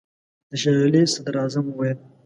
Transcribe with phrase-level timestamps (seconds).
[0.49, 1.99] د شېر علي صدراعظم وویل.